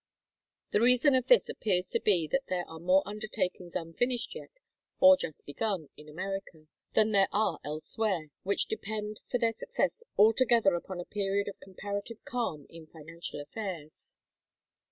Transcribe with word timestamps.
The 0.71 0.81
reason 0.81 1.13
of 1.13 1.27
this 1.27 1.47
appears 1.47 1.89
to 1.91 1.99
be 1.99 2.27
that 2.29 2.47
there 2.49 2.67
are 2.67 2.79
more 2.79 3.03
undertakings 3.05 3.75
unfinished 3.75 4.33
yet, 4.33 4.49
or 4.99 5.15
just 5.15 5.45
begun, 5.45 5.89
in 5.95 6.09
America, 6.09 6.65
than 6.95 7.11
there 7.11 7.27
are 7.31 7.59
elsewhere, 7.63 8.29
which 8.41 8.65
depend 8.65 9.19
for 9.29 9.37
their 9.37 9.53
success 9.53 10.01
altogether 10.17 10.73
upon 10.73 10.99
a 10.99 11.05
period 11.05 11.47
of 11.47 11.59
comparative 11.59 12.17
calm 12.25 12.65
in 12.67 12.87
financial 12.87 13.39
affairs. 13.39 14.15